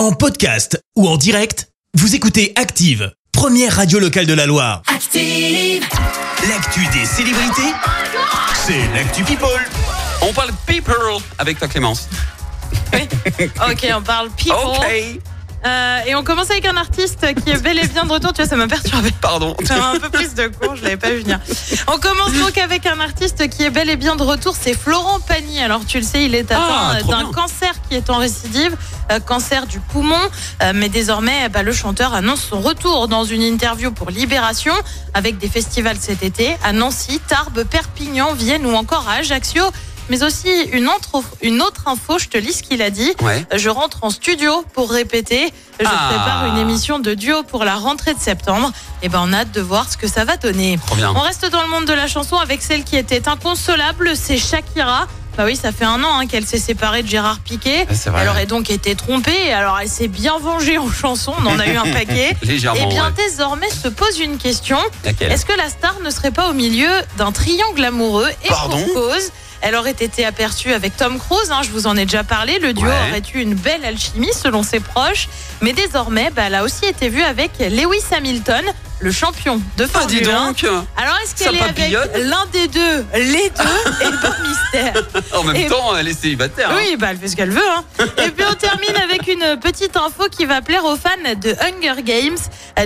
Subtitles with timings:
[0.00, 4.80] En podcast ou en direct, vous écoutez Active, première radio locale de la Loire.
[4.86, 5.84] Active.
[6.48, 7.74] L'actu des célébrités,
[8.54, 9.50] c'est l'actu People.
[10.22, 10.94] On parle people
[11.36, 12.08] avec ta Clémence.
[12.94, 14.56] Ok, on parle people.
[14.56, 15.20] Ok.
[15.66, 18.32] Euh, et on commence avec un artiste qui est bel et bien de retour.
[18.32, 19.10] Tu vois, ça m'a perturbé.
[19.20, 19.54] Pardon.
[19.70, 21.38] un peu plus de cours, je l'avais pas vu venir.
[21.86, 25.20] On commence donc avec un artiste qui est bel et bien de retour, c'est Florent
[25.20, 25.60] Pagny.
[25.60, 28.16] Alors tu le sais, il est atteint Ah, euh, trop d'un cancer qui est en
[28.16, 28.76] récidive,
[29.10, 30.16] euh, cancer du poumon.
[30.62, 34.74] Euh, mais désormais, bah, le chanteur annonce son retour dans une interview pour Libération
[35.14, 39.64] avec des festivals cet été à Nancy, Tarbes, Perpignan, Vienne ou encore à Ajaccio.
[40.10, 43.12] Mais aussi une autre, une autre info, je te lis ce qu'il a dit.
[43.22, 43.46] Ouais.
[43.56, 45.52] Je rentre en studio pour répéter.
[45.80, 46.08] Je Ah.
[46.08, 48.70] prépare une émission de duo pour la rentrée de septembre.
[49.02, 50.78] Et ben, on a hâte de voir ce que ça va donner.
[50.96, 51.12] Bien.
[51.16, 55.06] On reste dans le monde de la chanson avec celle qui était inconsolable, c'est Shakira.
[55.38, 57.86] Bah oui, ça fait un an hein, qu'elle s'est séparée de Gérard Piquet.
[58.18, 59.52] Elle aurait donc été trompée.
[59.52, 61.32] Alors, elle s'est bien vengée en chanson.
[61.38, 62.36] On en a eu un paquet.
[62.42, 62.80] Légèrement.
[62.82, 63.12] Et bien, ouais.
[63.16, 64.76] désormais se pose une question.
[65.04, 68.76] Est-ce que la star ne serait pas au milieu d'un triangle amoureux Et Pardon?
[68.92, 69.30] pour cause,
[69.62, 72.58] elle aurait été aperçue avec Tom Cruise, hein, je vous en ai déjà parlé.
[72.58, 72.94] Le duo Ouais.
[73.10, 75.28] aurait eu une belle alchimie selon ses proches.
[75.60, 78.64] Mais désormais, bah, elle a aussi été vue avec Lewis Hamilton,
[79.00, 80.46] le champion de Ah, dis Formule 1.
[80.48, 80.64] donc.
[80.96, 85.02] Alors, est-ce qu'elle est avec l'un des deux, les deux Et bon mystère.
[85.34, 86.70] En même Et- temps, elle est célibataire.
[86.70, 86.76] hein.
[86.76, 87.60] Oui, bah, elle fait ce qu'elle veut.
[87.70, 87.84] Hein.
[88.24, 91.10] Et puis on termine avec une petite info qui va plaire aux fans
[91.40, 92.38] de Hunger Games.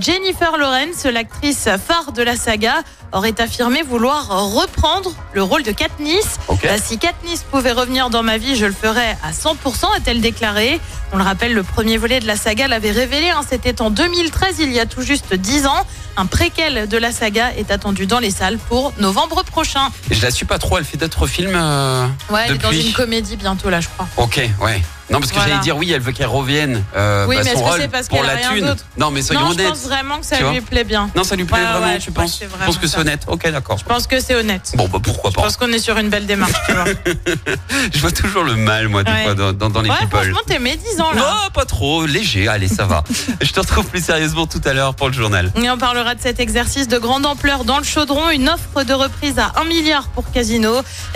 [0.00, 6.36] Jennifer Lawrence, l'actrice phare de la saga, aurait affirmé vouloir reprendre le rôle de Katniss.
[6.64, 10.80] Euh, Si Katniss pouvait revenir dans ma vie, je le ferais à 100%, a-t-elle déclaré.
[11.12, 13.30] On le rappelle, le premier volet de la saga l'avait révélé.
[13.30, 15.84] hein, C'était en 2013, il y a tout juste 10 ans.
[16.16, 19.88] Un préquel de la saga est attendu dans les salles pour novembre prochain.
[20.10, 21.54] Je la suis pas trop, elle fait d'autres films.
[21.56, 22.86] euh, Ouais, elle est dans depuis.
[22.88, 24.06] une comédie bientôt là, je crois.
[24.18, 24.82] Ok, ouais.
[25.10, 25.50] Non, parce que Voilà.
[25.50, 26.82] j'allais dire oui, elle veut qu'elle revienne.
[26.96, 28.76] Euh, Oui, bah, mais son rôle parce pour la rien thune.
[28.96, 29.68] Non, mais soyons Non, je honnêtes.
[29.70, 31.10] pense vraiment que ça lui plaît bien.
[31.16, 32.98] Non, ça lui plaît Ouais, vraiment, ouais, tu je penses pense Je pense que c'est
[32.98, 33.22] honnête.
[33.26, 33.76] Ok, d'accord.
[33.78, 34.70] Je pense que c'est honnête.
[34.76, 35.42] Bon, bah pourquoi Je pas.
[35.42, 36.84] pense qu'on est sur une belle démarche, tu vois.
[37.92, 39.24] Je vois toujours le mal, moi, des Ouais.
[39.24, 40.20] fois, dans, dans, dans les Ouais, people.
[40.20, 41.20] franchement, t'es médisant là.
[41.20, 43.02] Non, pas trop, léger, allez, ça va.
[43.40, 45.50] Je te retrouve plus sérieusement tout à l'heure pour le journal.
[45.56, 48.30] Et on parlera de cet exercice de grande ampleur dans le chaudron.
[48.30, 50.72] Une offre de reprise à 1 milliard pour Casino.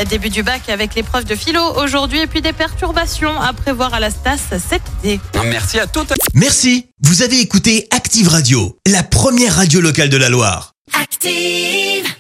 [0.09, 2.21] Début du bac avec l'épreuve de philo aujourd'hui.
[2.21, 5.21] Et puis des perturbations à prévoir à la Stas cet été.
[5.45, 6.12] Merci à toutes.
[6.33, 10.72] Merci, vous avez écouté Active Radio, la première radio locale de la Loire.
[10.99, 12.14] Active.